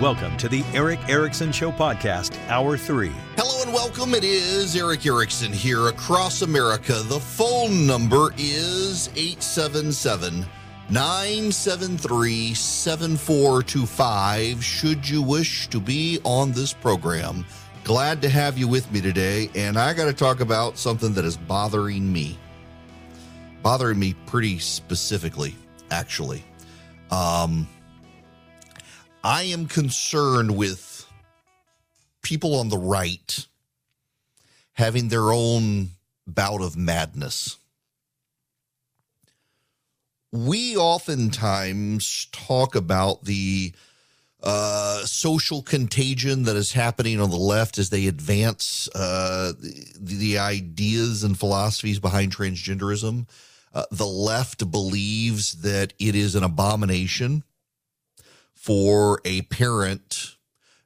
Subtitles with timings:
[0.00, 3.10] Welcome to the Erick Erickson Show Podcast, Hour 3.
[3.34, 4.14] Hello and welcome.
[4.14, 6.92] It is Erick Erickson here across America.
[6.92, 10.46] The phone number is 877
[10.88, 14.62] 973 7425.
[14.62, 17.44] Should you wish to be on this program,
[17.82, 19.50] glad to have you with me today.
[19.56, 22.38] And I got to talk about something that is bothering me.
[23.64, 25.56] Bothering me pretty specifically,
[25.90, 26.44] actually.
[27.10, 27.66] Um,
[29.24, 31.06] I am concerned with
[32.22, 33.46] people on the right
[34.74, 35.88] having their own
[36.26, 37.56] bout of madness.
[40.30, 43.72] We oftentimes talk about the
[44.40, 50.38] uh, social contagion that is happening on the left as they advance uh, the, the,
[50.38, 53.26] ideas and philosophies behind transgenderism.
[53.74, 57.42] Uh, the left believes that it is an abomination
[58.68, 60.36] for a parent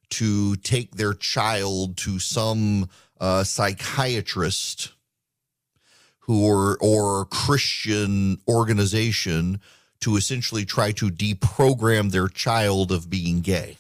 [0.09, 2.89] to take their child to some
[3.21, 4.93] uh, psychiatrist
[6.21, 9.61] who or or Christian organization
[9.99, 13.79] to essentially try to deprogram their child of being gay.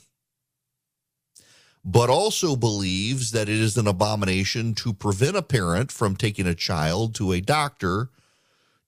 [1.85, 6.57] But also believes that it is an abomination to prevent a parent from taking a
[6.57, 8.09] child to a doctor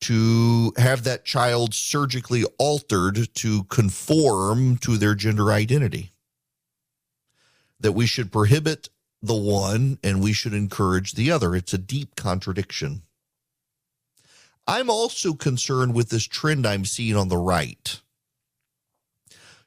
[0.04, 6.12] to have that child surgically altered to conform to their gender identity.
[7.80, 8.90] That we should prohibit
[9.22, 11.56] the one and we should encourage the other.
[11.56, 13.00] It's a deep contradiction.
[14.66, 17.98] I'm also concerned with this trend I'm seeing on the right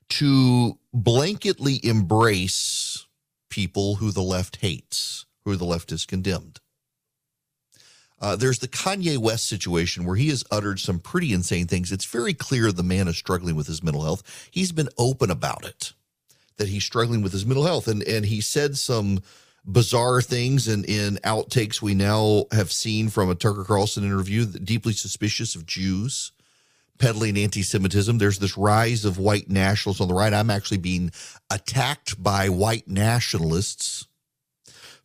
[0.09, 3.07] to blanketly embrace
[3.49, 6.59] people who the left hates, who the left is condemned.
[8.19, 11.91] Uh, there's the Kanye West situation where he has uttered some pretty insane things.
[11.91, 14.49] It's very clear the man is struggling with his mental health.
[14.51, 15.93] He's been open about it,
[16.57, 17.87] that he's struggling with his mental health.
[17.87, 19.21] And, and he said some
[19.65, 24.65] bizarre things and in outtakes we now have seen from a Tucker Carlson interview, that
[24.65, 26.31] deeply suspicious of Jews
[26.97, 28.17] peddling anti-Semitism.
[28.17, 30.33] There's this rise of white nationalists on the right.
[30.33, 31.11] I'm actually being
[31.51, 34.07] attacked by white nationalists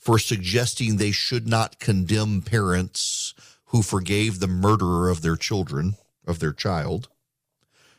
[0.03, 3.35] for suggesting they should not condemn parents
[3.67, 5.95] who forgave the murderer of their children,
[6.27, 7.09] of their child.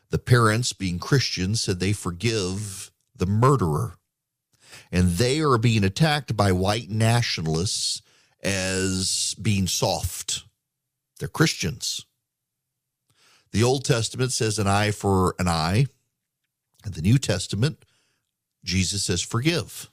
[0.09, 3.93] The parents, being Christians, said they forgive the murderer.
[4.91, 8.01] And they are being attacked by white nationalists
[8.43, 10.43] as being soft.
[11.19, 12.05] They're Christians.
[13.53, 15.85] The Old Testament says an eye for an eye.
[16.83, 17.85] And the New Testament,
[18.65, 19.89] Jesus says forgive.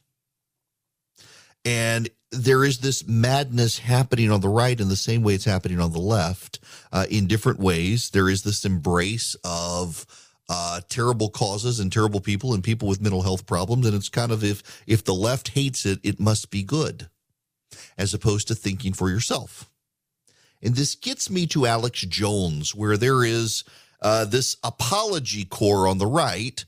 [1.64, 5.80] And there is this madness happening on the right in the same way it's happening
[5.80, 6.60] on the left
[6.92, 8.10] uh, in different ways.
[8.10, 10.06] There is this embrace of
[10.48, 13.86] uh, terrible causes and terrible people and people with mental health problems.
[13.86, 17.08] And it's kind of if if the left hates it, it must be good,
[17.98, 19.70] as opposed to thinking for yourself.
[20.62, 23.64] And this gets me to Alex Jones, where there is
[24.02, 26.64] uh, this apology core on the right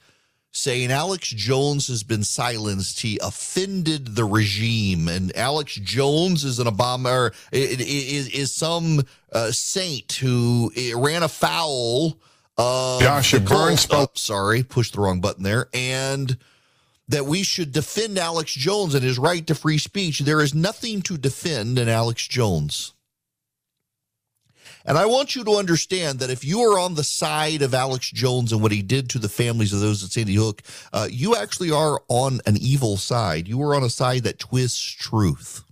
[0.52, 3.00] saying Alex Jones has been silenced.
[3.00, 9.02] He offended the regime, and Alex Jones is an Obama is, is some
[9.32, 12.18] uh, saint who eh, ran afoul
[12.58, 13.86] of Joshua Burns.
[14.14, 16.36] Sorry, pushed the wrong button there, and
[17.08, 20.20] that we should defend Alex Jones and his right to free speech.
[20.20, 22.92] There is nothing to defend in Alex Jones.
[24.84, 28.10] And I want you to understand that if you are on the side of Alex
[28.10, 30.62] Jones and what he did to the families of those at Sandy Hook,
[30.92, 33.46] uh, you actually are on an evil side.
[33.46, 35.62] You are on a side that twists truth.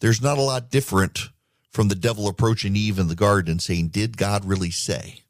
[0.00, 1.30] There's not a lot different
[1.70, 5.20] from the devil approaching Eve in the garden saying, Did God really say?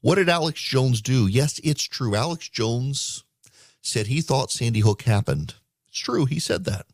[0.00, 1.26] What did Alex Jones do?
[1.26, 2.14] Yes, it's true.
[2.14, 3.24] Alex Jones
[3.82, 5.54] said he thought Sandy Hook happened.
[5.88, 6.24] It's true.
[6.24, 6.86] He said that.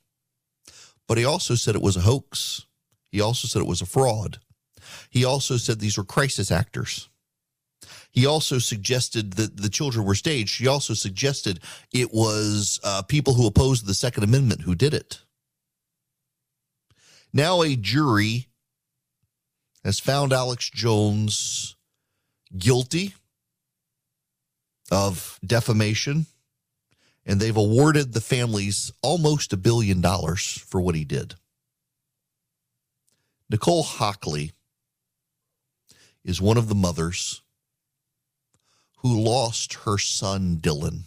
[1.06, 2.66] But he also said it was a hoax.
[3.10, 4.38] He also said it was a fraud.
[5.10, 7.08] He also said these were crisis actors.
[8.10, 10.58] He also suggested that the children were staged.
[10.58, 11.60] He also suggested
[11.92, 15.20] it was uh, people who opposed the Second Amendment who did it.
[17.32, 18.48] Now, a jury
[19.84, 21.76] has found Alex Jones
[22.56, 23.14] guilty
[24.90, 26.26] of defamation,
[27.26, 31.34] and they've awarded the families almost a billion dollars for what he did.
[33.48, 34.52] Nicole Hockley
[36.24, 37.42] is one of the mothers
[38.98, 41.02] who lost her son Dylan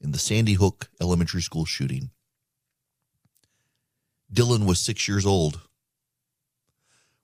[0.00, 2.10] in the Sandy Hook Elementary School shooting.
[4.32, 5.60] Dylan was six years old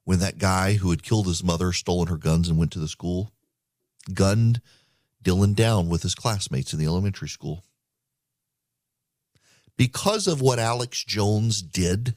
[0.05, 2.89] when that guy who had killed his mother, stolen her guns, and went to the
[2.89, 3.33] school,
[4.15, 4.63] gunned
[5.23, 7.65] Dylan down with his classmates in the elementary school.
[9.77, 12.15] Because of what Alex Jones did,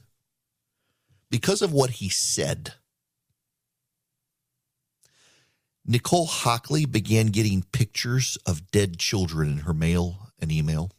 [1.30, 2.74] because of what he said,
[5.86, 10.90] Nicole Hockley began getting pictures of dead children in her mail and email.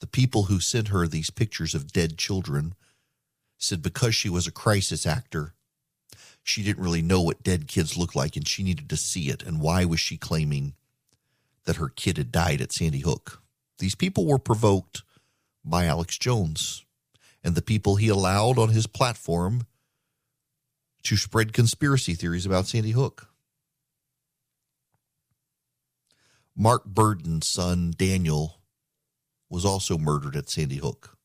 [0.00, 2.74] The people who sent her these pictures of dead children
[3.56, 5.54] said because she was a crisis actor,
[6.42, 9.42] she didn't really know what dead kids look like and she needed to see it.
[9.42, 10.74] And why was she claiming
[11.64, 13.42] that her kid had died at Sandy Hook?
[13.78, 15.02] These people were provoked
[15.68, 16.84] by Alex Jones
[17.44, 19.66] and the people he allowed on his platform
[21.04, 23.28] to spread conspiracy theories about Sandy Hook.
[26.56, 28.60] Mark Barden's son, Daniel,
[29.48, 31.16] was also murdered at Sandy Hook.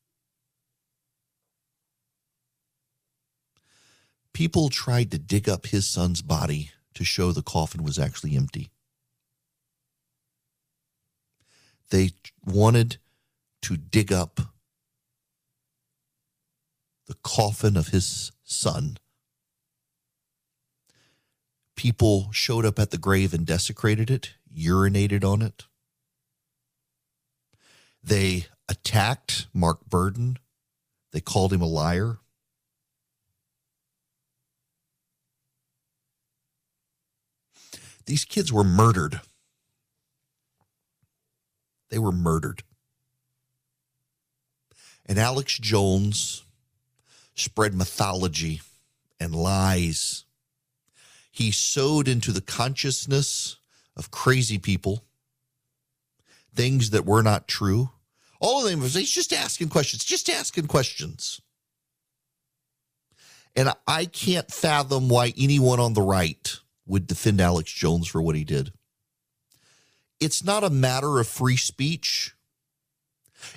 [4.31, 8.71] People tried to dig up his son's body to show the coffin was actually empty.
[11.89, 12.11] They
[12.45, 12.97] wanted
[13.63, 14.39] to dig up
[17.07, 18.97] the coffin of his son
[21.75, 25.65] people showed up at the grave and desecrated it, urinated on it.
[28.03, 30.37] They attacked Mark Barden.
[31.11, 32.19] They called him a liar.
[38.05, 39.21] These kids were murdered.
[41.89, 42.63] They were murdered.
[45.05, 46.45] And Alex Jones
[47.35, 48.61] spread mythology
[49.19, 50.25] and lies
[51.33, 53.57] he sowed into the consciousness
[53.97, 55.03] of crazy people
[56.53, 57.89] things that were not true.
[58.39, 61.41] All of them was he's just asking questions, just asking questions.
[63.55, 66.55] And I can't fathom why anyone on the right
[66.85, 68.71] would defend Alex Jones for what he did.
[70.19, 72.35] It's not a matter of free speech.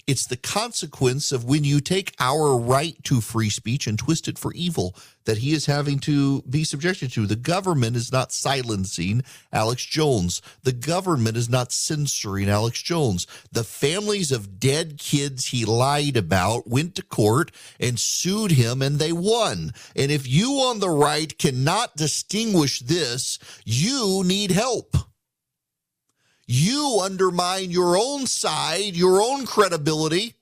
[0.06, 4.38] It's the consequence of when you take our right to free speech and twist it
[4.38, 4.94] for evil
[5.26, 7.26] that he is having to be subjected to.
[7.26, 9.22] The government is not silencing
[9.52, 10.40] Alex Jones.
[10.62, 13.26] The government is not censoring Alex Jones.
[13.52, 18.98] The families of dead kids he lied about went to court and sued him and
[18.98, 19.72] they won.
[19.94, 24.96] And if you on the right cannot distinguish this, you need help
[26.46, 30.34] you undermine your own side, your own credibility.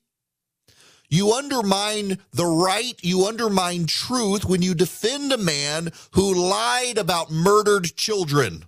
[1.08, 7.30] You undermine the right, you undermine truth when you defend a man who lied about
[7.30, 8.64] murdered children.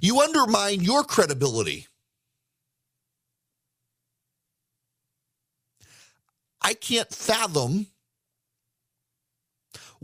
[0.00, 1.86] You undermine your credibility.
[6.62, 7.86] I can't fathom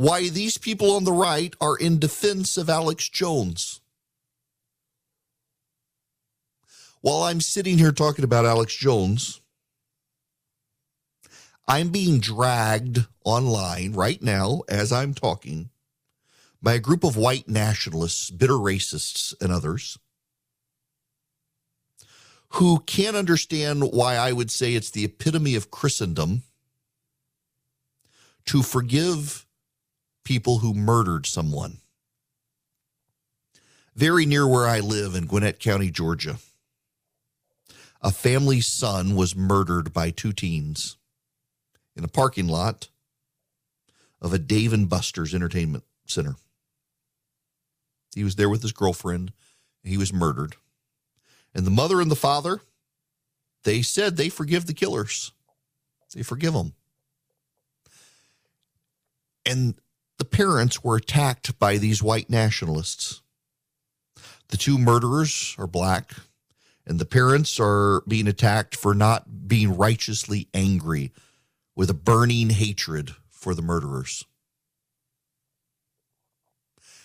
[0.03, 3.81] why these people on the right are in defense of Alex Jones.
[7.03, 9.41] While I'm sitting here talking about Alex Jones,
[11.69, 15.71] I'm being dragged online right now as I'm talking
[16.61, 19.97] by a group of white nationalists, bitter racists, and others
[22.55, 26.43] who can't understand why I would say it's the epitome of Christendom
[28.47, 29.47] to forgive
[30.25, 31.79] people who murdered someone.
[33.95, 36.37] Very near where I live in Gwinnett County, Georgia,
[38.01, 40.97] a family's son was murdered by two teens
[41.95, 42.89] in a parking lot
[44.21, 46.37] of a Dave and Buster's entertainment center.
[48.15, 49.33] He was there with his girlfriend.
[49.83, 50.57] He was murdered.
[51.55, 52.61] And the mother and the father,
[53.65, 55.33] they said they forgive the killers.
[56.15, 56.75] They forgive them.
[59.45, 59.75] And
[60.19, 63.23] the parents were attacked by these white nationalists.
[64.49, 66.13] The two murderers are black,
[66.87, 71.13] and the parents are being attacked for not being righteously angry
[71.75, 74.25] with a burning hatred for the murderers.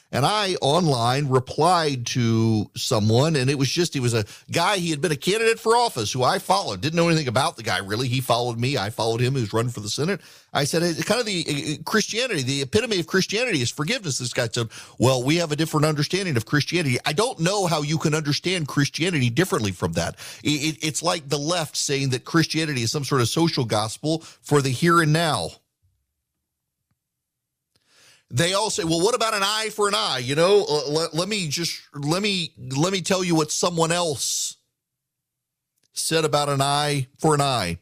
[0.09, 4.89] And I online replied to someone, and it was just, he was a guy, he
[4.89, 6.79] had been a candidate for office who I followed.
[6.79, 8.07] Didn't know anything about the guy really.
[8.07, 8.77] He followed me.
[8.77, 10.21] I followed him, who's running for the Senate.
[10.53, 14.17] I said, it's kind of the uh, uh, Christianity, the epitome of Christianity is forgiveness.
[14.17, 16.97] This guy said, well, we have a different understanding of Christianity.
[17.05, 20.15] I don't know how you can understand Christianity differently from that.
[20.41, 24.19] It, it, it's like the left saying that Christianity is some sort of social gospel
[24.19, 25.49] for the here and now
[28.29, 31.13] they all say, "Well, what about an eye for an eye?" You know, uh, let,
[31.13, 34.57] let me just let me let me tell you what someone else
[35.93, 37.79] said about an eye for an eye.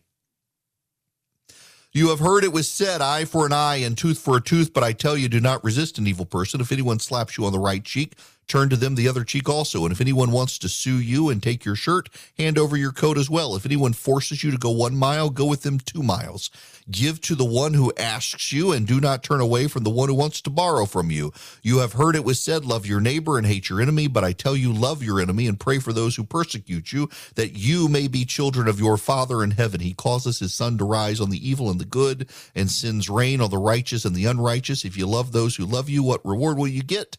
[1.96, 4.74] You have heard it was said, eye for an eye and tooth for a tooth,
[4.74, 6.60] but I tell you, do not resist an evil person.
[6.60, 9.84] If anyone slaps you on the right cheek, turn to them the other cheek also.
[9.84, 13.18] And if anyone wants to sue you and take your shirt, hand over your coat
[13.18, 13.56] as well.
[13.56, 16.50] If anyone forces you to go one mile, go with them two miles.
[16.90, 20.08] Give to the one who asks you, and do not turn away from the one
[20.08, 21.34] who wants to borrow from you.
[21.64, 24.34] You have heard it was said, Love your neighbor and hate your enemy, but I
[24.34, 28.08] tell you, love your enemy and pray for those who persecute you, that you may
[28.08, 29.82] be children of your Father in heaven.
[29.82, 33.42] He causes his sun to rise on the evil and the good, and sends rain
[33.42, 34.86] on the righteous and the unrighteous.
[34.86, 37.18] If you love those who love you, what reward will you get?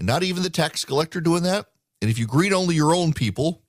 [0.00, 1.66] And not even the tax collector doing that.
[2.00, 3.62] And if you greet only your own people,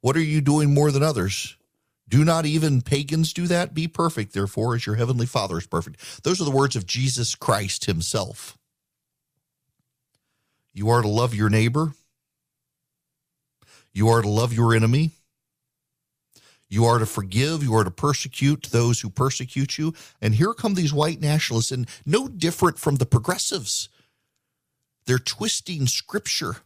[0.00, 1.56] what are you doing more than others?
[2.08, 3.74] Do not even pagans do that?
[3.74, 6.22] Be perfect, therefore, as your heavenly Father is perfect.
[6.22, 8.56] Those are the words of Jesus Christ himself.
[10.72, 11.94] You are to love your neighbor.
[13.92, 15.10] You are to love your enemy.
[16.68, 17.64] You are to forgive.
[17.64, 19.94] You are to persecute those who persecute you.
[20.20, 23.88] And here come these white nationalists, and no different from the progressives.
[25.06, 26.56] They're twisting scripture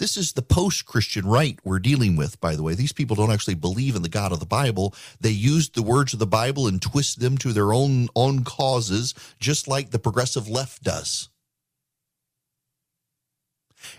[0.00, 2.74] this is the post Christian right we're dealing with, by the way.
[2.74, 4.94] These people don't actually believe in the God of the Bible.
[5.20, 9.14] They use the words of the Bible and twist them to their own, own causes,
[9.38, 11.28] just like the progressive left does.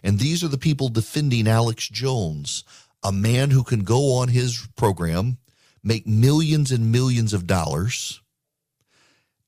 [0.02, 2.64] And these are the people defending Alex Jones,
[3.04, 5.38] a man who can go on his program,
[5.84, 8.22] make millions and millions of dollars,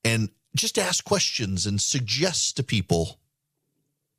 [0.06, 3.18] and just ask questions and suggest to people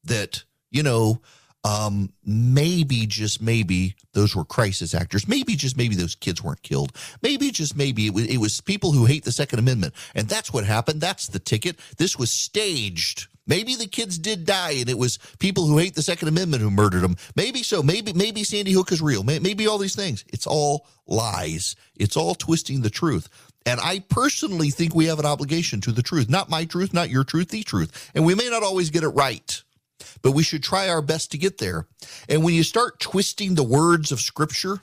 [0.04, 1.20] that, you know,
[1.64, 5.26] um, maybe just maybe those were crisis actors.
[5.26, 6.92] Maybe just maybe those kids weren't killed.
[7.22, 10.52] Maybe just maybe it was, it was people who hate the Second Amendment, and that's
[10.52, 11.00] what happened.
[11.00, 11.78] That's the ticket.
[11.96, 13.28] This was staged.
[13.46, 16.70] Maybe the kids did die, and it was people who hate the Second Amendment who
[16.70, 17.16] murdered them.
[17.34, 17.82] Maybe so.
[17.82, 19.22] Maybe maybe Sandy Hook is real.
[19.22, 20.24] Maybe all these things.
[20.28, 21.76] It's all lies.
[21.96, 23.28] It's all twisting the truth.
[23.66, 26.28] And I personally think we have an obligation to the truth.
[26.28, 28.10] Not my truth, not your truth, the truth.
[28.14, 29.62] And we may not always get it right
[30.22, 31.86] but we should try our best to get there.
[32.28, 34.80] And when you start twisting the words of Scripture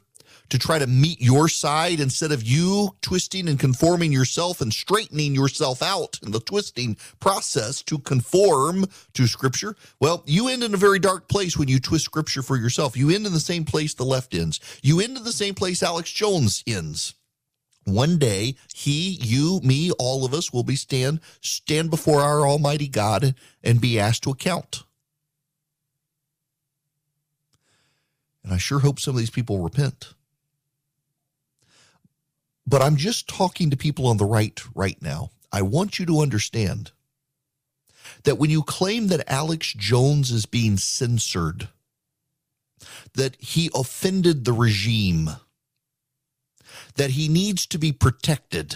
[0.51, 5.33] to try to meet your side instead of you twisting and conforming yourself and straightening
[5.33, 10.77] yourself out in the twisting process to conform to Scripture, well, you end in a
[10.77, 12.97] very dark place when you twist Scripture for yourself.
[12.97, 14.59] You end in the same place the left ends.
[14.83, 17.15] You end in the same place Alex Jones ends
[17.85, 22.87] one day he you me all of us will be stand stand before our almighty
[22.87, 24.83] god and be asked to account
[28.43, 30.13] And I sure hope some of these people repent.
[32.65, 35.31] But I'm just talking to people on the right right now.
[35.51, 36.91] I want you to understand
[38.23, 41.67] that when you claim that Alex Jones is being censored,
[43.15, 45.31] that he offended the regime,
[46.95, 48.75] that he needs to be protected,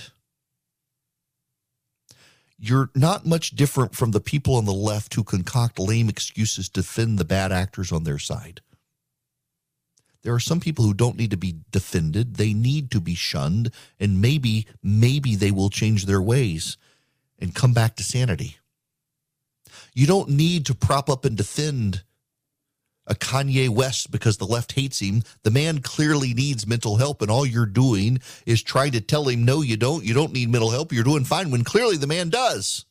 [2.58, 6.82] you're not much different from the people on the left who concoct lame excuses to
[6.82, 8.62] defend the bad actors on their side.
[10.26, 12.38] There are some people who don't need to be defended.
[12.38, 13.70] They need to be shunned.
[14.00, 16.78] And maybe, maybe they will change their ways
[17.38, 18.58] and come back to sanity.
[19.94, 22.02] You don't need to prop up and defend
[23.06, 25.22] a Kanye West because the left hates him.
[25.44, 29.46] The man clearly needs mental help, and all you're doing is trying to tell him,
[29.46, 30.04] no, you don't.
[30.04, 30.92] You don't need mental help.
[30.92, 32.86] You're doing fine when clearly the man does.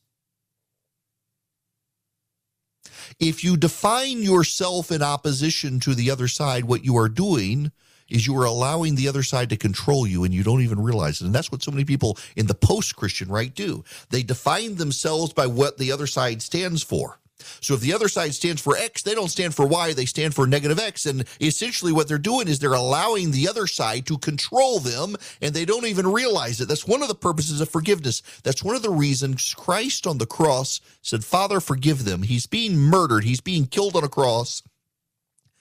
[3.20, 7.72] If you define yourself in opposition to the other side, what you are doing
[8.08, 11.20] is you are allowing the other side to control you and you don't even realize
[11.20, 11.24] it.
[11.24, 13.84] And that's what so many people in the post Christian right do.
[14.10, 17.18] They define themselves by what the other side stands for.
[17.38, 20.34] So if the other side stands for X, they don't stand for Y, they stand
[20.34, 21.06] for negative X.
[21.06, 25.54] And essentially what they're doing is they're allowing the other side to control them and
[25.54, 26.68] they don't even realize it.
[26.68, 28.22] That's one of the purposes of forgiveness.
[28.42, 32.22] That's one of the reasons Christ on the cross said, Father, forgive them.
[32.22, 34.62] He's being murdered, he's being killed on a cross.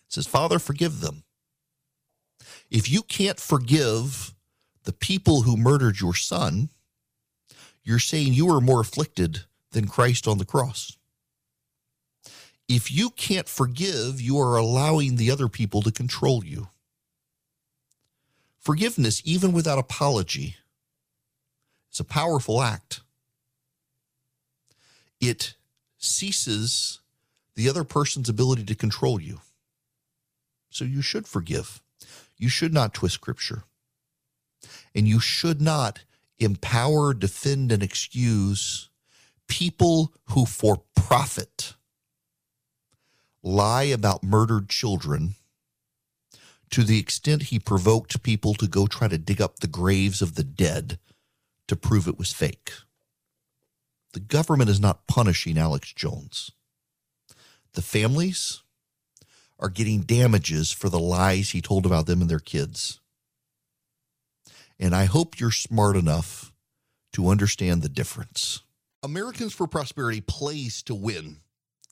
[0.10, 1.24] Says, Father, forgive them.
[2.70, 4.36] If you can't forgive
[4.84, 6.70] the people who murdered your son,
[7.84, 10.98] you're saying you are more afflicted than Christ on the cross
[12.67, 16.70] if you can't forgive, you are allowing the other people to control you.
[18.60, 20.55] Forgiveness, even without apology,
[21.91, 23.01] is a powerful act.
[25.20, 25.55] It
[25.98, 27.00] ceases
[27.55, 29.41] the other person's ability to control you.
[30.70, 31.82] So you should forgive.
[32.38, 33.63] You should not twist scripture.
[34.96, 36.03] And you should not
[36.39, 38.89] empower, defend, and excuse
[39.48, 41.75] people who, for profit,
[43.43, 45.35] lie about murdered children
[46.69, 50.33] to the extent he provoked people to go try to dig up the graves of
[50.35, 50.97] the dead
[51.67, 52.71] to prove it was fake.
[54.13, 56.51] The government is not punishing Alex Jones.
[57.73, 58.62] The families
[59.59, 63.00] are getting damages for the lies he told about them and their kids.
[64.79, 66.51] And I hope you're smart enough
[67.13, 68.62] to understand the difference.
[69.03, 71.38] Americans for Prosperity plays to win.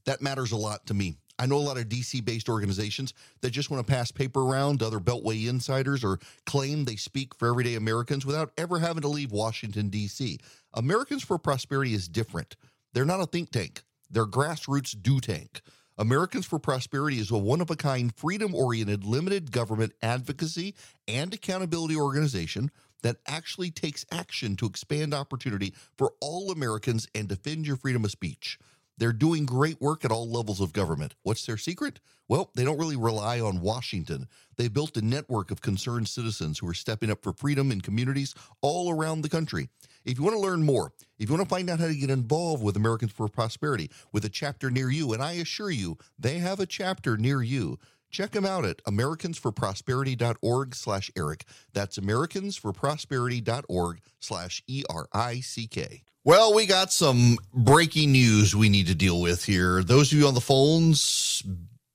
[0.05, 1.17] That matters a lot to me.
[1.41, 4.79] I know a lot of DC based organizations that just want to pass paper around
[4.79, 9.07] to other Beltway insiders or claim they speak for everyday Americans without ever having to
[9.07, 10.38] leave Washington, D.C.
[10.75, 12.57] Americans for Prosperity is different.
[12.93, 13.81] They're not a think tank,
[14.12, 15.62] they're grassroots do tank.
[15.98, 20.75] Americans for Prosperity is a one of a kind, freedom oriented, limited government advocacy
[21.07, 22.69] and accountability organization
[23.01, 28.12] that actually takes action to expand opportunity for all Americans and defend your freedom of
[28.12, 28.60] speech.
[29.01, 31.15] They're doing great work at all levels of government.
[31.24, 32.00] What's their secret?
[32.27, 34.27] Well, they don't really rely on Washington.
[34.58, 38.36] They built a network of concerned citizens who are stepping up for freedom in communities
[38.62, 39.70] all around the country.
[40.05, 42.12] If you want to learn more, if you want to find out how to get
[42.12, 46.38] involved with Americans for Prosperity with a chapter near you, and I assure you, they
[46.38, 47.79] have a chapter near you.
[48.12, 51.46] Check them out at americansforprosperity.org slash Erick.
[51.74, 56.03] That's americansforprosperity.org slash E-R-I-C-K.
[56.24, 59.82] Well, we got some breaking news we need to deal with here.
[59.82, 61.41] Those of you on the phones,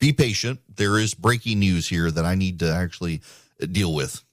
[0.00, 0.60] be patient.
[0.74, 3.20] There is breaking news here that I need to actually
[3.70, 4.24] deal with.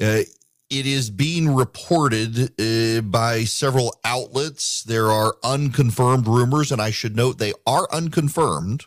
[0.00, 0.22] Uh,
[0.70, 4.82] it is being reported uh, by several outlets.
[4.82, 8.86] There are unconfirmed rumors, and I should note they are unconfirmed,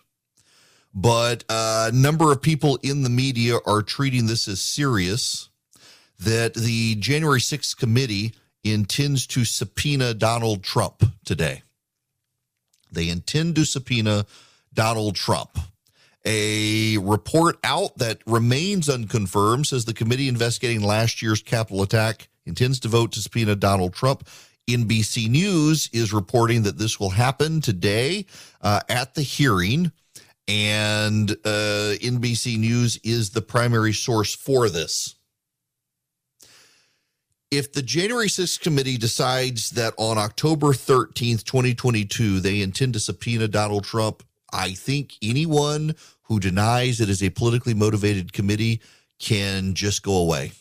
[0.98, 5.50] but a number of people in the media are treating this as serious.
[6.20, 11.62] That the January 6th committee intends to subpoena Donald Trump today.
[12.92, 14.26] They intend to subpoena
[14.74, 15.60] Donald Trump.
[16.26, 22.80] A report out that remains unconfirmed says the committee investigating last year's Capitol attack intends
[22.80, 24.28] to vote to subpoena Donald Trump.
[24.68, 28.26] NBC News is reporting that this will happen today
[28.62, 29.92] uh, at the hearing.
[30.48, 35.18] And uh, NBC News is the primary source for this
[37.50, 43.48] if the January 6th committee decides that on October 13th, 2022, they intend to subpoena
[43.48, 48.82] Donald Trump, I think anyone who denies it is a politically motivated committee
[49.20, 50.52] can just go away.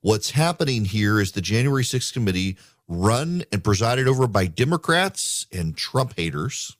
[0.00, 2.56] What's happening here is the January 6th committee,
[2.88, 6.78] run and presided over by Democrats and Trump haters,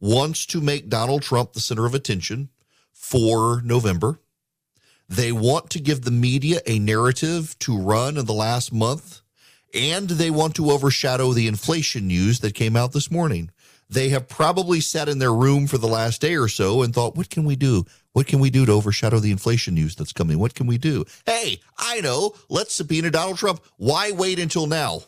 [0.00, 2.50] wants to make Donald Trump the center of attention
[2.92, 4.20] for November
[5.08, 9.20] they want to give the media a narrative to run in the last month,
[9.72, 13.50] and they want to overshadow the inflation news that came out this morning.
[13.88, 17.14] They have probably sat in their room for the last day or so and thought,
[17.14, 17.84] what can we do?
[18.14, 20.40] What can we do to overshadow the inflation news that's coming?
[20.40, 21.04] What can we do?
[21.24, 22.34] Hey, I know.
[22.48, 23.60] Let's subpoena Donald Trump.
[23.76, 25.02] Why wait until now?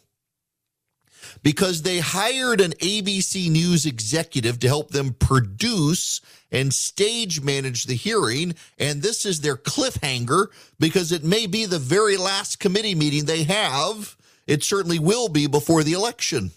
[1.42, 7.94] Because they hired an ABC News executive to help them produce and stage manage the
[7.94, 8.54] hearing.
[8.78, 10.46] And this is their cliffhanger
[10.78, 14.16] because it may be the very last committee meeting they have.
[14.46, 16.52] It certainly will be before the election.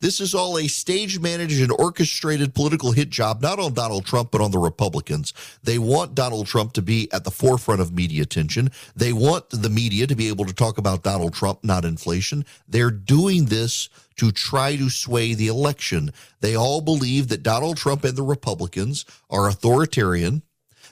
[0.00, 4.30] This is all a stage managed and orchestrated political hit job, not on Donald Trump,
[4.30, 5.34] but on the Republicans.
[5.62, 8.70] They want Donald Trump to be at the forefront of media attention.
[8.96, 12.46] They want the media to be able to talk about Donald Trump, not inflation.
[12.66, 16.14] They're doing this to try to sway the election.
[16.40, 20.42] They all believe that Donald Trump and the Republicans are authoritarian.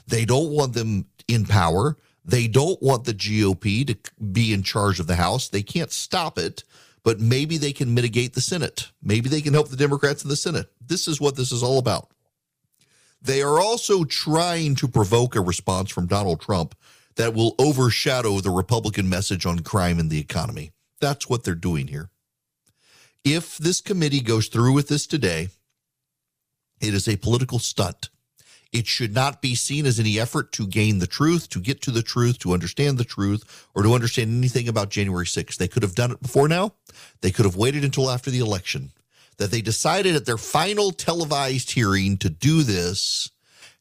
[0.07, 1.97] They don't want them in power.
[2.27, 5.49] They don't want the GOP to be in charge of the House.
[5.49, 6.63] They can't stop it
[7.03, 8.91] but maybe they can mitigate the Senate.
[9.03, 10.71] Maybe they can help the Democrats in the Senate.
[10.85, 12.11] This is what this is all about.
[13.21, 16.75] They are also trying to provoke a response from Donald Trump
[17.17, 20.71] that will overshadow the Republican message on crime and the economy.
[21.01, 22.11] That's what they're doing here.
[23.25, 25.49] If this committee goes through with this today,
[26.81, 28.11] it is a political stunt.
[28.73, 31.91] It should not be seen as any effort to gain the truth, to get to
[31.91, 35.57] the truth, to understand the truth, or to understand anything about January 6th.
[35.57, 36.75] They could have done it before now.
[37.23, 38.93] They could have waited until after the election.
[39.39, 43.31] That they decided at their final televised hearing to do this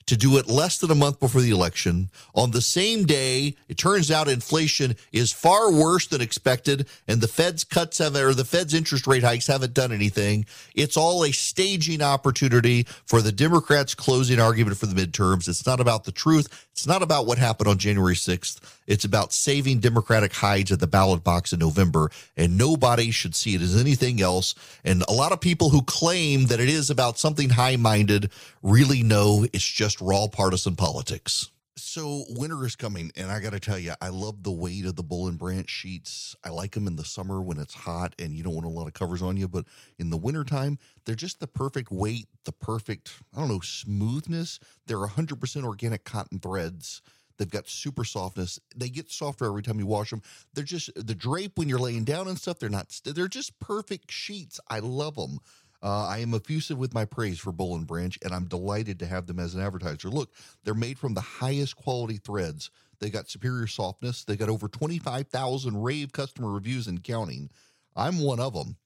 [0.07, 2.09] to do it less than a month before the election.
[2.33, 7.27] On the same day, it turns out inflation is far worse than expected, and the
[7.27, 10.45] Fed's cuts have or the Fed's interest rate hikes haven't done anything.
[10.73, 15.47] It's all a staging opportunity for the Democrats' closing argument for the midterms.
[15.47, 16.67] It's not about the truth.
[16.71, 18.59] It's not about what happened on January 6th.
[18.85, 23.55] It's about saving Democratic hides at the ballot box in November, and nobody should see
[23.55, 24.55] it as anything else.
[24.85, 29.03] And a lot of people who claim that it is about something high minded really
[29.03, 31.51] know it's just raw partisan politics.
[31.75, 34.95] So winter is coming, and I got to tell you, I love the weight of
[34.95, 36.35] the Boll and Branch sheets.
[36.43, 38.87] I like them in the summer when it's hot and you don't want a lot
[38.87, 39.65] of covers on you, but
[39.99, 44.59] in the wintertime, they're just the perfect weight, the perfect, I don't know, smoothness.
[44.87, 47.03] They're 100% organic cotton threads.
[47.37, 48.59] They've got super softness.
[48.75, 50.23] They get softer every time you wash them.
[50.53, 52.59] They're just the drape when you're laying down and stuff.
[52.59, 52.99] They're not.
[53.05, 54.59] They're just perfect sheets.
[54.67, 55.39] I love them.
[55.81, 59.05] Uh, I am effusive with my praise for Boll and Branch, and I'm delighted to
[59.05, 60.09] have them as an advertiser.
[60.09, 62.71] Look, they're made from the highest quality threads.
[62.99, 64.23] They got superior softness.
[64.23, 67.51] They got over 25,000 rave customer reviews and counting.
[67.95, 68.77] I'm one of them.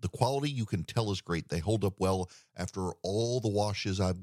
[0.00, 1.48] The quality you can tell is great.
[1.48, 4.20] They hold up well after all the washes I've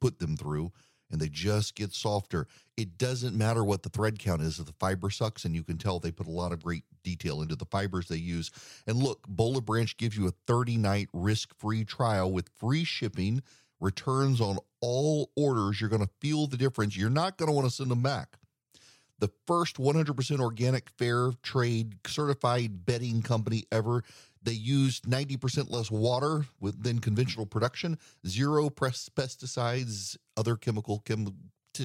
[0.00, 0.72] put them through
[1.10, 2.46] and they just get softer.
[2.76, 5.78] It doesn't matter what the thread count is if the fiber sucks, and you can
[5.78, 8.50] tell they put a lot of great detail into the fibers they use.
[8.86, 12.84] And look, Boll and Branch gives you a 30 night risk free trial with free
[12.84, 13.42] shipping,
[13.80, 15.80] returns on all orders.
[15.80, 16.96] You're going to feel the difference.
[16.96, 18.36] You're not going to want to send them back.
[19.18, 24.02] The first 100% organic, fair trade certified bedding company ever.
[24.42, 31.34] They use 90% less water with, than conventional production, zero pesticides, other chemical, chem,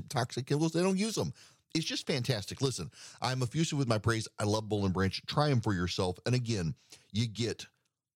[0.10, 0.72] toxic chemicals.
[0.72, 1.34] They don't use them.
[1.74, 2.62] It's just fantastic.
[2.62, 2.90] Listen,
[3.22, 4.28] I'm effusive with my praise.
[4.40, 5.22] I love Boll and Branch.
[5.28, 6.18] Try them for yourself.
[6.26, 6.74] And again,
[7.12, 7.68] you get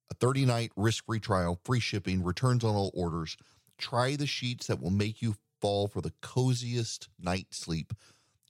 [0.10, 3.36] a 30 night risk free trial, free shipping, returns on all orders.
[3.78, 7.94] Try the sheets that will make you fall for the coziest night sleep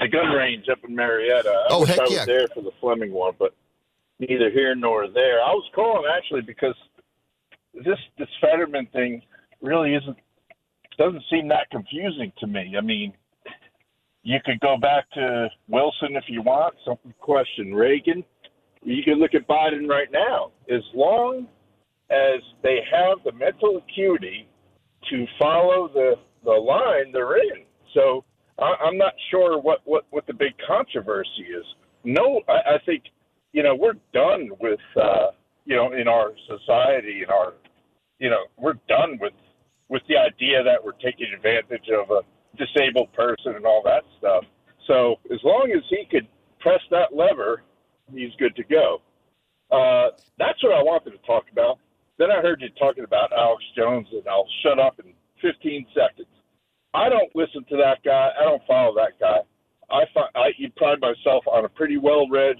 [0.00, 1.48] the gun range up in Marietta.
[1.50, 2.24] I Oh, wish heck I was yeah.
[2.26, 3.54] there for the Fleming one, but
[4.18, 5.40] neither here nor there.
[5.40, 6.74] I was calling actually because
[7.74, 9.22] this this Fetterman thing
[9.60, 10.16] really isn't
[10.98, 12.74] doesn't seem that confusing to me.
[12.76, 13.12] I mean,
[14.22, 16.74] you could go back to Wilson if you want.
[16.84, 18.24] Some question Reagan.
[18.82, 20.52] You can look at Biden right now.
[20.70, 21.48] As long
[22.10, 24.48] as they have the mental acuity
[25.10, 27.64] to follow the the line they're in.
[27.92, 28.24] So
[28.58, 31.64] I, I'm not sure what, what, what the big controversy is.
[32.04, 33.02] No, I, I think
[33.56, 35.28] you know we're done with uh,
[35.64, 37.54] you know in our society in our
[38.18, 39.32] you know we're done with
[39.88, 42.20] with the idea that we're taking advantage of a
[42.58, 44.44] disabled person and all that stuff.
[44.86, 46.28] So as long as he could
[46.60, 47.62] press that lever,
[48.12, 49.00] he's good to go.
[49.70, 51.78] Uh, that's what I wanted to talk about.
[52.18, 56.28] Then I heard you talking about Alex Jones, and I'll shut up in 15 seconds.
[56.94, 58.30] I don't listen to that guy.
[58.38, 59.38] I don't follow that guy.
[59.90, 62.56] I, fi- I pride myself on a pretty well-read,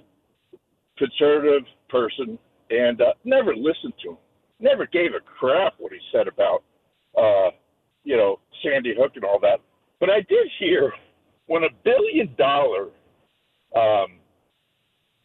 [0.98, 2.38] conservative person,
[2.70, 4.18] and uh, never listened to him.
[4.61, 6.62] Never gave a crap what he said about,
[7.16, 7.50] uh,
[8.04, 9.61] you know, Sandy Hook and all that.
[10.00, 10.92] But I did hear
[11.46, 12.88] when a billion-dollar
[13.76, 14.18] um,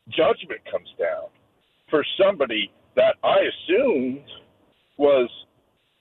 [0.09, 1.29] judgment comes down
[1.89, 4.25] for somebody that I assumed
[4.97, 5.29] was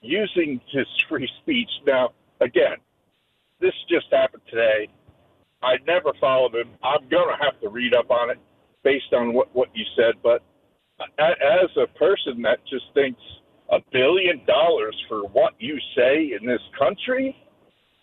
[0.00, 1.70] using his free speech.
[1.87, 2.76] Now, again,
[3.61, 4.88] this just happened today.
[5.62, 6.70] I never followed him.
[6.83, 8.38] I'm going to have to read up on it
[8.82, 10.14] based on what, what you said.
[10.22, 10.42] But
[11.18, 13.20] as a person that just thinks
[13.70, 17.36] a billion dollars for what you say in this country,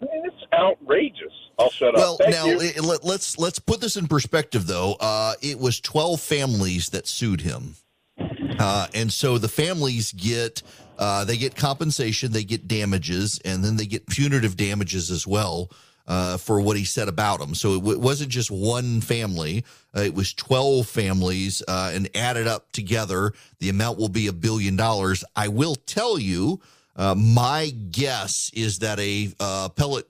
[0.02, 1.34] I mean, it's outrageous.
[1.60, 2.20] I'll shut Well, up.
[2.20, 4.94] Thank now it- let, let's let's put this in perspective, though.
[5.00, 7.76] Uh, it was twelve families that sued him,
[8.60, 10.62] uh, and so the families get
[11.00, 15.70] uh, they get compensation, they get damages, and then they get punitive damages as well
[16.08, 17.54] uh, for what he said about them.
[17.54, 19.66] So it w- wasn't just one family;
[19.96, 24.34] uh, it was twelve families, uh, and added up together, the amount will be a
[24.34, 25.24] billion dollars.
[25.36, 26.62] I will tell you,
[26.96, 30.08] uh, my guess is that a uh, appellate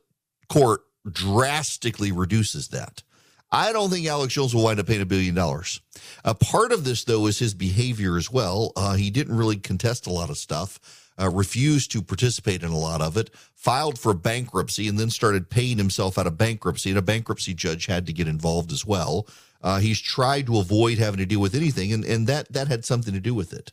[0.49, 0.81] court
[1.11, 3.03] drastically reduces that.
[3.49, 5.79] I don't think Alex Jones will wind up paying a billion dollars.
[6.25, 8.73] A part of this, though, is his behavior as well.
[8.75, 12.77] Uh, he didn't really contest a lot of stuff, uh, refused to participate in a
[12.77, 16.89] lot of it, filed for bankruptcy, and then started paying himself out of bankruptcy.
[16.89, 19.27] And a bankruptcy judge had to get involved as well.
[19.61, 22.85] Uh, he's tried to avoid having to deal with anything, and, and that that had
[22.85, 23.71] something to do with it.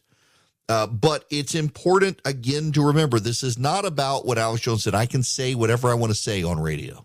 [0.69, 4.95] Uh, but it's important again to remember this is not about what Alex Jones said.
[4.95, 7.05] I can say whatever I want to say on radio.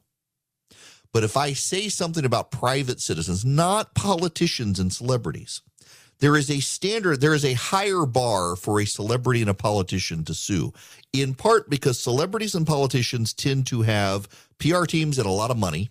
[1.12, 5.62] But if I say something about private citizens, not politicians and celebrities,
[6.20, 10.24] there is a standard, there is a higher bar for a celebrity and a politician
[10.26, 10.74] to sue,
[11.14, 14.28] in part because celebrities and politicians tend to have
[14.58, 15.90] PR teams and a lot of money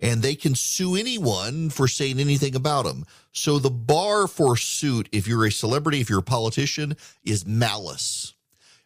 [0.00, 3.04] and they can sue anyone for saying anything about them.
[3.32, 8.34] So the bar for suit, if you're a celebrity, if you're a politician, is malice.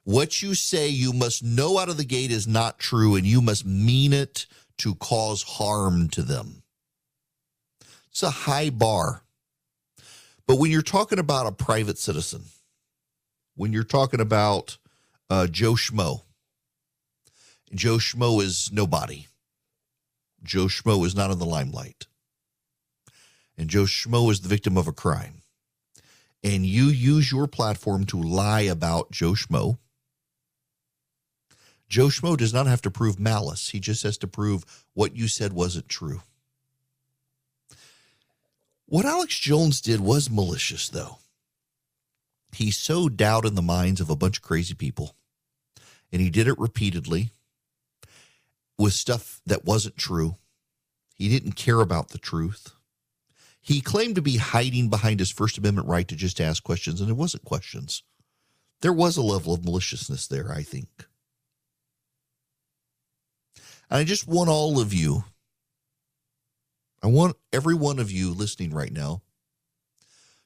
[0.04, 3.40] What you say, you must know out of the gate is not true, and you
[3.40, 4.46] must mean it
[4.78, 6.62] to cause harm to them.
[8.10, 9.22] It's a high bar.
[10.46, 12.42] But when you're talking about a private citizen,
[13.54, 14.78] when you're talking about
[15.30, 16.22] uh, Joe Schmo,
[17.74, 19.26] Joe Schmo is nobody.
[20.42, 22.06] Joe Schmo is not in the limelight.
[23.56, 25.42] And Joe Schmo is the victim of a crime.
[26.42, 29.78] And you use your platform to lie about Joe Schmo.
[31.88, 33.68] Joe Schmo does not have to prove malice.
[33.68, 36.22] He just has to prove what you said wasn't true.
[38.92, 41.16] What Alex Jones did was malicious, though.
[42.54, 45.16] He sowed doubt in the minds of a bunch of crazy people,
[46.12, 47.30] and he did it repeatedly
[48.76, 50.36] with stuff that wasn't true.
[51.14, 52.74] He didn't care about the truth.
[53.62, 57.08] He claimed to be hiding behind his First Amendment right to just ask questions, and
[57.08, 58.02] it wasn't questions.
[58.82, 61.06] There was a level of maliciousness there, I think.
[63.88, 65.24] And I just want all of you,
[67.02, 69.22] I want every one of you listening right now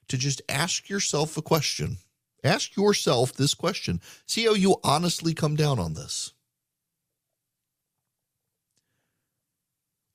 [0.08, 1.98] to just ask yourself a question.
[2.44, 4.00] Ask yourself this question.
[4.26, 6.32] See how you honestly come down on this.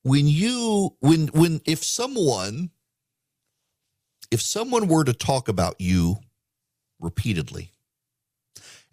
[0.03, 2.71] when you when when if someone
[4.31, 6.17] if someone were to talk about you
[6.99, 7.71] repeatedly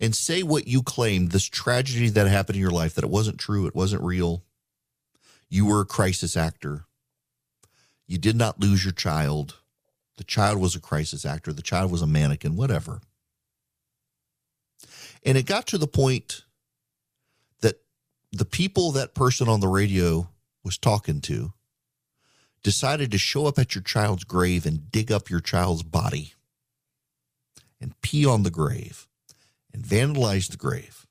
[0.00, 3.38] and say what you claimed this tragedy that happened in your life that it wasn't
[3.38, 4.44] true it wasn't real
[5.48, 6.84] you were a crisis actor
[8.08, 9.60] you did not lose your child
[10.16, 13.00] the child was a crisis actor the child was a mannequin whatever
[15.24, 16.44] and it got to the point
[17.60, 17.76] that
[18.32, 20.28] the people that person on the radio
[20.64, 21.52] was talking to
[22.62, 26.34] decided to show up at your child's grave and dig up your child's body
[27.80, 29.06] and pee on the grave
[29.72, 31.06] and vandalize the grave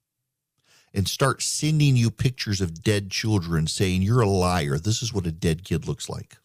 [0.93, 4.77] and start sending you pictures of dead children saying, You're a liar.
[4.77, 6.37] This is what a dead kid looks like.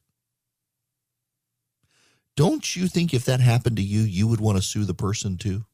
[2.36, 5.36] Don't you think if that happened to you, you would want to sue the person
[5.36, 5.64] too?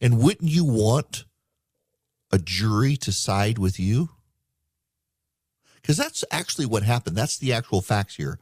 [0.00, 1.24] And wouldn't you want
[2.30, 4.10] a jury to side with you?
[5.88, 7.16] because that's actually what happened.
[7.16, 8.38] That's the actual facts here.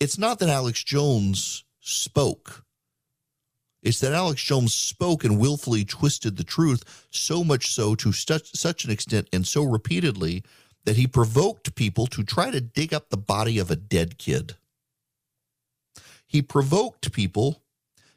[0.00, 2.64] It's not that Alex Jones spoke.
[3.80, 8.56] It's that Alex Jones spoke and willfully twisted the truth so much so to such,
[8.56, 10.42] such an extent and so repeatedly
[10.84, 14.56] that he provoked people to try to dig up the body of a dead kid.
[16.30, 17.60] He provoked people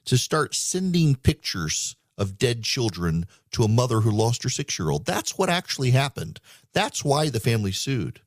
[0.06, 4.92] to start sending pictures of dead children to a mother who lost her six year
[4.92, 5.08] old.
[5.08, 6.40] That's what actually happened.
[6.74, 8.22] That's why the family sued.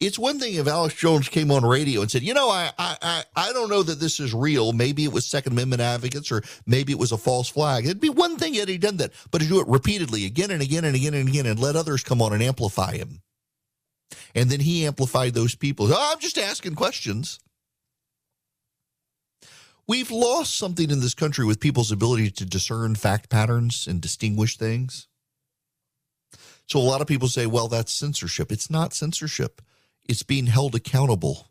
[0.00, 3.24] It's one thing if Alex Jones came on radio and said, you know, I, I,
[3.36, 4.72] I don't know that this is real.
[4.72, 7.84] Maybe it was Second Amendment advocates or maybe it was a false flag.
[7.84, 10.62] It'd be one thing had he done that, but to do it repeatedly again and
[10.62, 13.20] again and again and again and let others come on and amplify him.
[14.34, 15.92] And then he amplified those people.
[15.92, 17.38] Oh, I'm just asking questions.
[19.88, 24.56] We've lost something in this country with people's ability to discern fact patterns and distinguish
[24.56, 25.06] things.
[26.66, 28.50] So a lot of people say, well, that's censorship.
[28.50, 29.62] It's not censorship
[30.08, 31.48] it's being held accountable.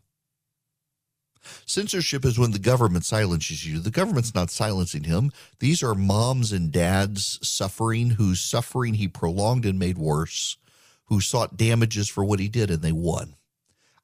[1.64, 3.78] Censorship is when the government silences you.
[3.78, 5.30] The government's not silencing him.
[5.60, 10.56] These are moms and dads suffering, whose suffering he prolonged and made worse,
[11.04, 13.36] who sought damages for what he did and they won.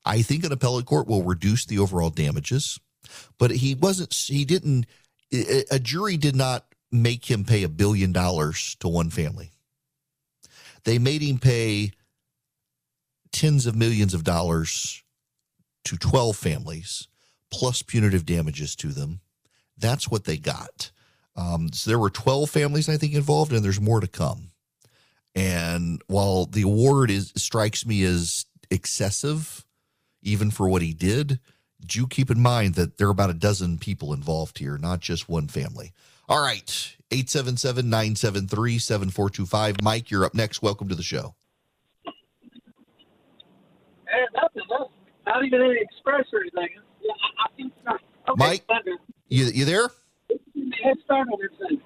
[0.05, 2.79] I think an appellate court will reduce the overall damages,
[3.39, 4.87] but he wasn't, he didn't,
[5.71, 9.51] a jury did not make him pay a billion dollars to one family.
[10.85, 11.93] They made him pay
[13.33, 15.03] tens of millions of dollars
[15.85, 17.09] to 12 families
[17.51, 19.21] plus punitive damages to them.
[19.79, 20.91] That's what they got.
[21.35, 24.51] Um, so there were 12 families, I think, involved, and there's more to come.
[25.35, 29.65] And while the award is strikes me as excessive,
[30.23, 31.41] even for what he did,
[31.87, 35.29] do keep in mind that there are about a dozen people involved here, not just
[35.29, 35.93] one family.
[36.29, 39.83] All right, 877 973 7425.
[39.83, 40.63] Mike, you're up next.
[40.63, 41.35] Welcome to the show.
[44.07, 44.87] Hey, nothing, nothing.
[45.27, 46.69] Not even any express or anything.
[47.03, 48.01] Yeah, I, I think not.
[48.29, 48.65] Okay, Mike?
[49.29, 49.89] You, you there?
[50.83, 51.83] Head start on everything.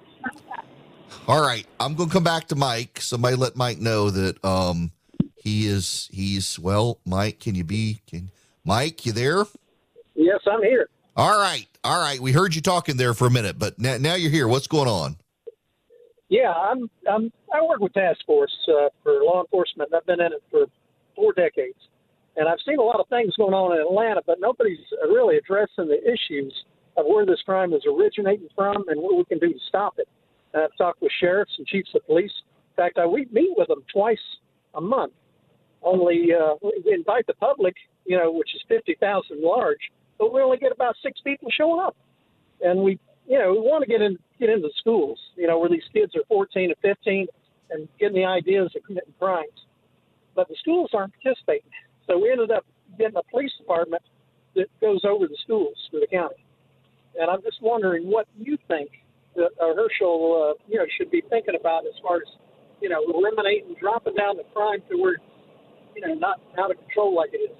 [1.27, 3.01] All right, I'm going to come back to Mike.
[3.01, 4.91] Somebody let Mike know that um
[5.35, 6.99] he is he's well.
[7.05, 8.01] Mike, can you be?
[8.07, 8.31] Can
[8.63, 9.05] Mike?
[9.05, 9.45] You there?
[10.17, 10.89] Yes, I'm here.
[11.15, 12.19] All right, all right.
[12.19, 14.47] We heard you talking there for a minute, but now, now you're here.
[14.47, 15.15] What's going on?
[16.29, 16.89] Yeah, I'm.
[17.09, 17.31] I'm.
[17.53, 19.93] I work with task force uh, for law enforcement.
[19.95, 20.65] I've been in it for
[21.15, 21.77] four decades,
[22.35, 25.87] and I've seen a lot of things going on in Atlanta, but nobody's really addressing
[25.87, 26.53] the issues
[26.97, 30.09] of where this crime is originating from and what we can do to stop it.
[30.53, 32.31] And I've talked with sheriffs and chiefs of police.
[32.75, 34.17] In fact, I we meet with them twice
[34.73, 35.13] a month.
[35.83, 37.75] Only uh, we invite the public,
[38.05, 41.81] you know, which is fifty thousand large, but we only get about six people showing
[41.81, 41.95] up.
[42.61, 45.69] And we, you know, we want to get in get into schools, you know, where
[45.69, 47.27] these kids are fourteen and fifteen
[47.69, 49.65] and getting the ideas of committing crimes.
[50.35, 51.69] But the schools aren't participating.
[52.07, 52.65] So we ended up
[52.97, 54.01] getting a police department
[54.55, 56.43] that goes over the schools for the county.
[57.19, 58.89] And I'm just wondering what you think
[59.35, 62.29] that uh, Herschel, uh, you know, should be thinking about as far as,
[62.81, 65.17] you know, eliminating, dropping down the crime to where,
[65.95, 67.57] you know, not out of control like it is.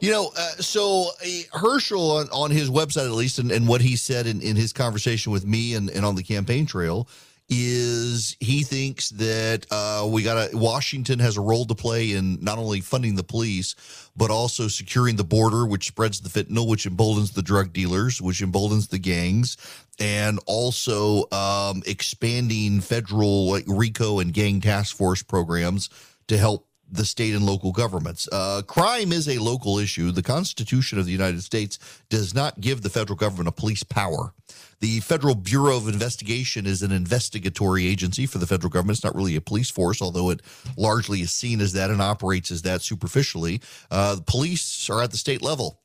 [0.00, 3.80] You know, uh, so uh, Herschel on, on his website, at least, and, and what
[3.80, 7.08] he said in, in his conversation with me and, and on the campaign trail,
[7.48, 12.38] is he thinks that uh, we got to Washington has a role to play in
[12.40, 13.74] not only funding the police
[14.16, 18.42] but also securing the border, which spreads the fentanyl, which emboldens the drug dealers, which
[18.42, 19.56] emboldens the gangs,
[19.98, 25.90] and also um, expanding federal like RICO and gang task force programs
[26.28, 28.28] to help the state and local governments.
[28.30, 30.12] Uh, crime is a local issue.
[30.12, 31.78] The Constitution of the United States
[32.10, 34.34] does not give the federal government a police power.
[34.80, 38.98] The Federal Bureau of Investigation is an investigatory agency for the federal government.
[38.98, 40.42] It's not really a police force, although it
[40.76, 43.62] largely is seen as that and operates as that superficially.
[43.90, 45.78] Uh, the police are at the state level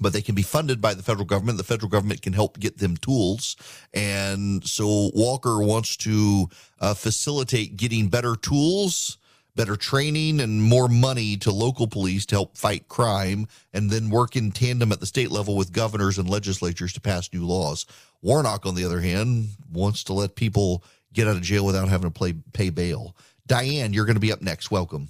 [0.00, 1.58] but they can be funded by the federal government.
[1.58, 3.54] The federal government can help get them tools.
[3.92, 6.48] And so Walker wants to
[6.80, 9.18] uh, facilitate getting better tools
[9.54, 14.36] better training and more money to local police to help fight crime, and then work
[14.36, 17.86] in tandem at the state level with governors and legislatures to pass new laws.
[18.22, 22.10] Warnock, on the other hand, wants to let people get out of jail without having
[22.10, 23.16] to play, pay bail.
[23.46, 24.70] Diane, you're going to be up next.
[24.70, 25.08] Welcome.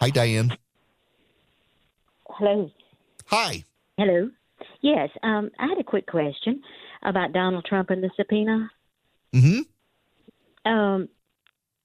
[0.00, 0.56] Hi, Diane.
[2.28, 2.70] Hello.
[3.26, 3.64] Hi.
[3.96, 4.30] Hello.
[4.80, 6.62] Yes, um, I had a quick question
[7.02, 8.70] about Donald Trump and the subpoena.
[9.34, 9.62] Mm-hmm.
[10.68, 11.08] Um,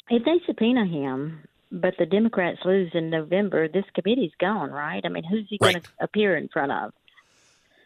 [0.10, 5.02] if they subpoena him, but the Democrats lose in November, this committee's gone, right?
[5.06, 5.84] I mean, who's he going Right.
[5.84, 6.93] to appear in front of?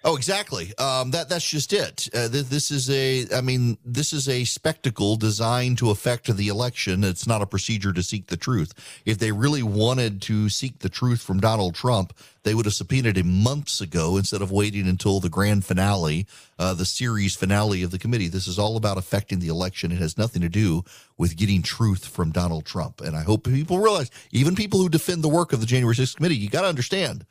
[0.03, 0.73] Oh, exactly.
[0.77, 2.07] Um, that that's just it.
[2.13, 6.47] Uh, th- this is a, I mean, this is a spectacle designed to affect the
[6.47, 7.03] election.
[7.03, 8.73] It's not a procedure to seek the truth.
[9.05, 13.17] If they really wanted to seek the truth from Donald Trump, they would have subpoenaed
[13.17, 17.91] him months ago instead of waiting until the grand finale, uh, the series finale of
[17.91, 18.29] the committee.
[18.29, 19.91] This is all about affecting the election.
[19.91, 20.83] It has nothing to do
[21.17, 23.01] with getting truth from Donald Trump.
[23.01, 26.15] And I hope people realize, even people who defend the work of the January 6th
[26.15, 27.25] committee, you got to understand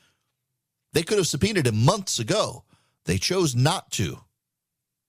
[0.96, 2.64] they could have subpoenaed him months ago.
[3.04, 4.20] They chose not to.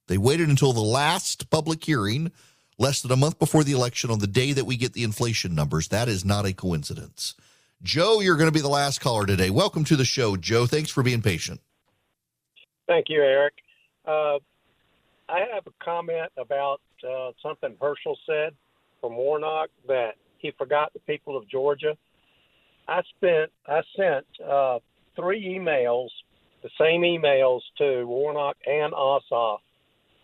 [0.08, 2.34] They waited until the last public hearing,
[2.78, 5.56] less than a month before the election, on the day that we get the inflation
[5.56, 5.88] numbers.
[5.88, 7.36] That is not a coincidence.
[7.82, 9.50] Joe, you're going to be the last caller today.
[9.50, 10.66] Welcome to the show, Joe.
[10.66, 11.62] Thanks for being patient.
[12.86, 13.54] Thank you, Erick.
[14.06, 14.40] Uh,
[15.30, 18.54] I have a comment about uh, something Herschel said
[19.00, 21.96] from Warnock that he forgot the people of Georgia.
[22.90, 24.80] I spent I sent uh,
[25.18, 26.10] three emails,
[26.64, 29.60] the same emails to Warnock and Ossoff.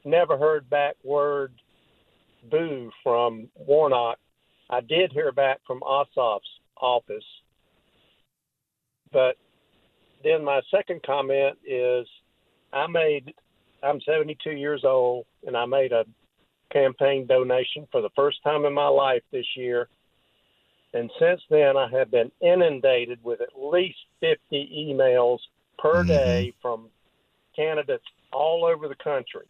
[0.06, 1.54] Never heard back word
[2.50, 4.18] boo from Warnock.
[4.70, 6.44] I did hear back from Ossoff's
[6.78, 7.24] office,
[9.12, 9.36] but
[10.24, 12.08] then my second comment is
[12.72, 13.34] I made
[13.84, 16.06] I'm 72 years old and I made a
[16.72, 19.90] campaign donation for the first time in my life this year.
[20.94, 25.40] And since then I have been inundated with at least 50 emails
[25.80, 26.08] per Mhm.
[26.08, 26.90] day from
[27.56, 29.46] candidates all over the country.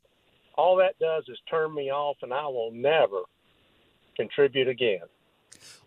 [0.56, 3.24] All that does is turn me off and I will never
[4.16, 5.02] contribute again.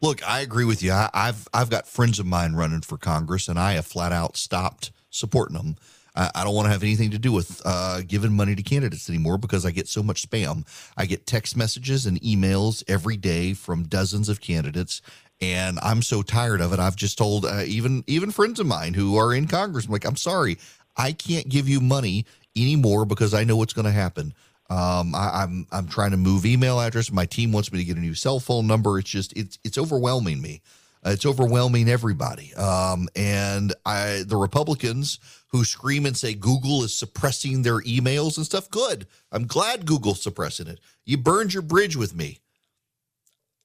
[0.01, 0.93] Look, I agree with you.
[0.93, 4.37] I, I've I've got friends of mine running for Congress, and I have flat out
[4.37, 5.77] stopped supporting them.
[6.15, 9.09] I, I don't want to have anything to do with uh, giving money to candidates
[9.09, 10.65] anymore because I get so much spam.
[10.97, 15.03] I get text messages and emails every day from dozens of candidates
[15.41, 16.79] And I'm so tired of it.
[16.79, 20.07] I've just told uh, even even friends of mine who are in Congress, I'm like,
[20.07, 20.59] I'm sorry,
[20.97, 22.25] I can't give you money
[22.57, 24.33] anymore because I know what's going to happen.
[24.69, 27.13] Um, I, I'm I'm trying to move email address.
[27.13, 28.99] My team wants me to get a new cell phone number.
[28.99, 30.63] It's just it's it's overwhelming me.
[31.05, 32.53] Uh, it's overwhelming everybody.
[32.55, 35.19] Um, and I the Republicans
[35.49, 38.69] who scream and say Google is suppressing their emails and stuff.
[38.71, 39.07] Good.
[39.31, 40.81] I'm glad Google's suppressing it.
[41.05, 42.41] You burned your bridge with me.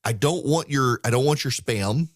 [0.04, 2.10] I don't want your I don't want your spam.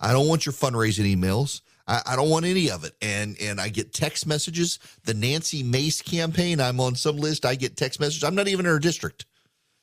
[0.00, 1.60] I don't want your fundraising emails.
[1.86, 2.94] I, I, don't want any of it.
[3.02, 4.78] And and I get text messages.
[5.04, 7.44] The Nancy Mace campaign, I'm on some list.
[7.44, 8.24] I get text messages.
[8.24, 9.26] I'm not even in her district.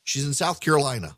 [0.04, 1.16] She's in South Carolina.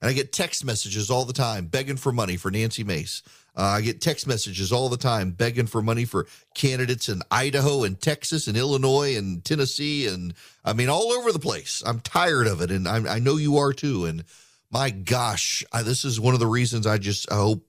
[0.00, 3.22] And I get text messages all the time begging for money for Nancy Mace.
[3.56, 7.82] Uh, I get text messages all the time begging for money for candidates in Idaho
[7.82, 10.32] and Texas and Illinois and Tennessee and
[10.64, 11.82] I mean all over the place.
[11.84, 14.06] I'm tired of it, and I, I know you are too.
[14.06, 14.24] And
[14.70, 17.66] my gosh, I, this is one of the reasons I just I hope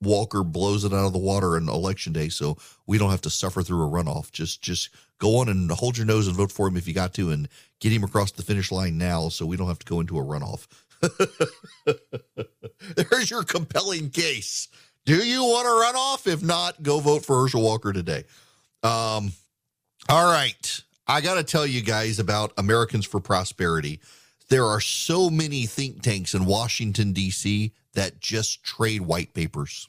[0.00, 3.30] Walker blows it out of the water on election day, so we don't have to
[3.30, 4.30] suffer through a runoff.
[4.30, 7.14] Just just go on and hold your nose and vote for him if you got
[7.14, 7.48] to, and
[7.80, 10.22] get him across the finish line now, so we don't have to go into a
[10.22, 10.66] runoff.
[12.96, 14.68] There's your compelling case.
[15.06, 16.26] Do you want to run off?
[16.26, 18.24] If not, go vote for Herschel Walker today.
[18.82, 19.32] Um,
[20.08, 20.82] all right.
[21.06, 24.00] I got to tell you guys about Americans for Prosperity.
[24.48, 27.72] There are so many think tanks in Washington, D.C.
[27.94, 29.88] that just trade white papers.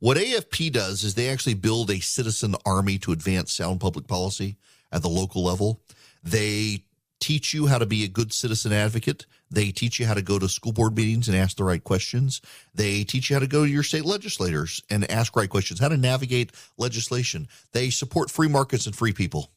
[0.00, 4.56] What AFP does is they actually build a citizen army to advance sound public policy
[4.92, 5.80] at the local level.
[6.22, 6.84] They
[7.20, 9.24] teach you how to be a good citizen advocate.
[9.50, 12.42] They teach you how to go to school board meetings and ask the right questions.
[12.74, 15.88] They teach you how to go to your state legislators and ask right questions, how
[15.88, 17.48] to navigate legislation.
[17.72, 19.50] They support free markets and free people.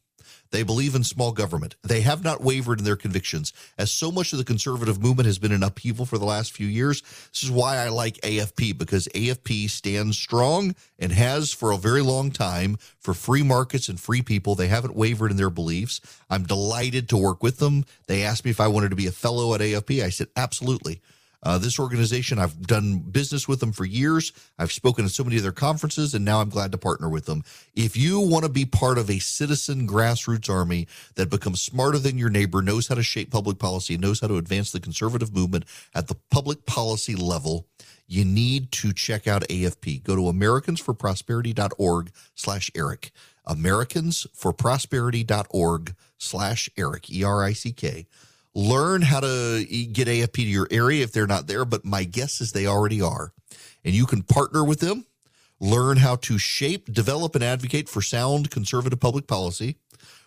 [0.51, 1.75] They believe in small government.
[1.83, 3.53] They have not wavered in their convictions.
[3.77, 6.67] As so much of the conservative movement has been in upheaval for the last few
[6.67, 11.77] years, this is why I like AFP because AFP stands strong and has for a
[11.77, 14.55] very long time for free markets and free people.
[14.55, 16.01] They haven't wavered in their beliefs.
[16.29, 17.85] I'm delighted to work with them.
[18.07, 20.03] They asked me if I wanted to be a fellow at AFP.
[20.03, 21.01] I said, absolutely.
[21.43, 24.31] Uh, this organization, I've done business with them for years.
[24.57, 27.25] I've spoken at so many of their conferences, and now I'm glad to partner with
[27.25, 27.43] them.
[27.75, 32.17] If you want to be part of a citizen grassroots army that becomes smarter than
[32.17, 35.65] your neighbor, knows how to shape public policy, knows how to advance the conservative movement
[35.93, 37.67] at the public policy level,
[38.07, 40.03] you need to check out AFP.
[40.03, 43.11] Go to americansforprosperity.org slash Erick.
[43.47, 48.07] Americansforprosperity.org slash Erick, E-R-I-C-K
[48.58, 52.41] learn how to get AFP to your area if they're not there, but my guess
[52.41, 53.32] is they already are.
[53.86, 55.05] And you can partner with them,
[55.60, 59.78] learn how to shape, develop, and advocate for sound conservative public policy.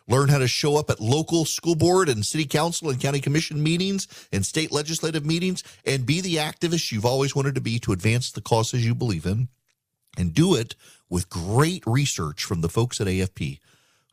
[0.06, 3.60] Learn how to show up at local school board and city council and county commission
[3.60, 7.92] meetings and state legislative meetings and be the activist you've always wanted to be to
[7.92, 9.48] advance the causes you believe in.
[10.16, 10.76] And do it
[11.08, 13.58] with great research from the folks at AFP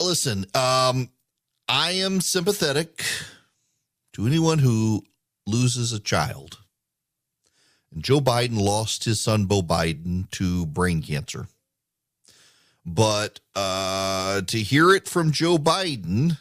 [0.00, 1.08] Listen, um,
[1.68, 3.04] I am sympathetic
[4.14, 5.04] to anyone who
[5.46, 6.58] loses a child.
[7.92, 11.48] And Joe Biden lost his son, Beau Biden, to brain cancer.
[12.84, 16.38] But uh, to hear it from Joe Biden,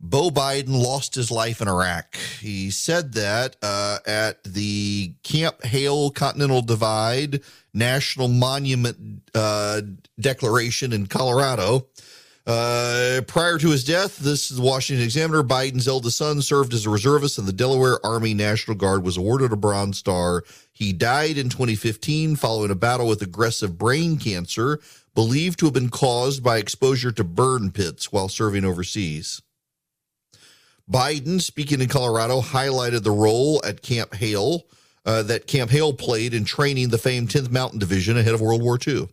[0.00, 2.16] Beau Biden lost his life in Iraq.
[2.40, 7.42] He said that uh, at the Camp Hale Continental Divide
[7.74, 9.82] National Monument uh,
[10.20, 11.88] Declaration in Colorado.
[12.48, 15.42] Uh, prior to his death, this is the Washington Examiner.
[15.42, 19.52] Biden's eldest son served as a reservist in the Delaware Army National Guard, was awarded
[19.52, 20.44] a Bronze Star.
[20.72, 24.80] He died in 2015 following a battle with aggressive brain cancer,
[25.14, 29.42] believed to have been caused by exposure to burn pits while serving overseas.
[30.90, 34.62] Biden, speaking in Colorado, highlighted the role at Camp Hale
[35.04, 38.62] uh, that Camp Hale played in training the famed 10th Mountain Division ahead of World
[38.62, 39.06] War II.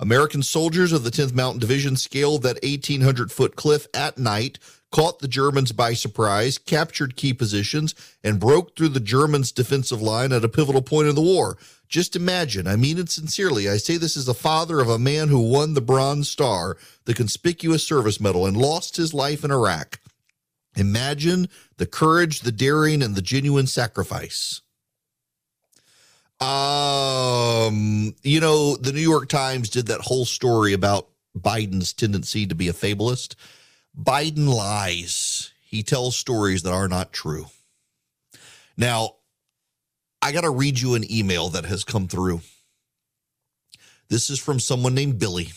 [0.00, 4.58] American soldiers of the 10th Mountain Division scaled that 1,800 foot cliff at night,
[4.90, 10.32] caught the Germans by surprise, captured key positions, and broke through the Germans' defensive line
[10.32, 11.58] at a pivotal point in the war.
[11.88, 13.68] Just imagine, I mean it sincerely.
[13.68, 17.14] I say this as the father of a man who won the Bronze Star, the
[17.14, 19.98] Conspicuous Service Medal, and lost his life in Iraq.
[20.76, 24.60] Imagine the courage, the daring, and the genuine sacrifice.
[26.40, 32.54] Um, you know, the New York Times did that whole story about Biden's tendency to
[32.54, 33.36] be a fabulist.
[34.00, 35.52] Biden lies.
[35.60, 37.46] he tells stories that are not true.
[38.76, 39.16] Now,
[40.22, 42.40] I got to read you an email that has come through.
[44.08, 45.48] This is from someone named Billy.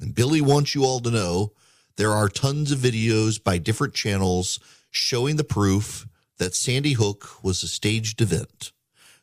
[0.00, 1.52] And Billy wants you all to know
[1.96, 6.06] there are tons of videos by different channels showing the proof
[6.38, 8.72] that Sandy Hook was a staged event.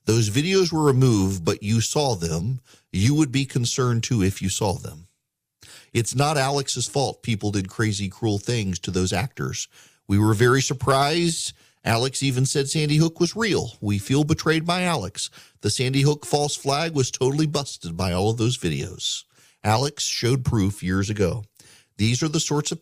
[0.05, 2.59] Those videos were removed, but you saw them.
[2.91, 5.07] You would be concerned too if you saw them.
[5.93, 9.67] It's not Alex's fault people did crazy, cruel things to those actors.
[10.07, 11.53] We were very surprised.
[11.83, 13.73] Alex even said Sandy Hook was real.
[13.81, 15.29] We feel betrayed by Alex.
[15.61, 19.23] The Sandy Hook false flag was totally busted by all of those videos.
[19.63, 21.43] Alex showed proof years ago.
[21.97, 22.79] These are the sorts of